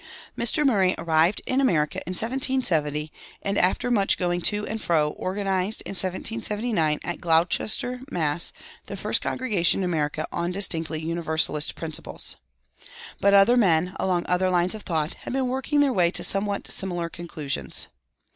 [225:2] 0.35 0.43
Mr. 0.43 0.65
Murray 0.65 0.95
arrived 0.97 1.41
in 1.45 1.61
America 1.61 1.99
in 2.07 2.13
1770, 2.15 3.11
and 3.43 3.55
after 3.55 3.91
much 3.91 4.17
going 4.17 4.41
to 4.41 4.65
and 4.65 4.81
fro 4.81 5.09
organized, 5.09 5.83
in 5.85 5.91
1779, 5.91 6.97
at 7.03 7.21
Gloucester, 7.21 8.01
Mass., 8.09 8.51
the 8.87 8.97
first 8.97 9.21
congregation 9.21 9.81
in 9.81 9.83
America 9.83 10.27
on 10.31 10.51
distinctly 10.51 10.99
Universalist 11.01 11.75
principles. 11.75 12.35
But 13.19 13.35
other 13.35 13.55
men, 13.55 13.95
along 13.99 14.25
other 14.25 14.49
lines 14.49 14.73
of 14.73 14.81
thought, 14.81 15.13
had 15.21 15.33
been 15.33 15.49
working 15.49 15.81
their 15.81 15.93
way 15.93 16.09
to 16.09 16.23
somewhat 16.23 16.65
similar 16.71 17.07
conclusions. 17.07 17.87